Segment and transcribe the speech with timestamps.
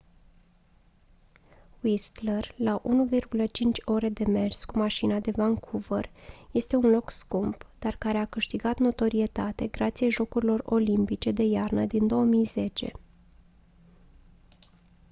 [1.83, 6.09] whistler la 1,5 ore de mers cu mașina de vancouver
[6.51, 12.07] este un loc scump dar care a câștigat notorietate grație jocurilor olimpice de iarnă din
[12.07, 12.91] 2010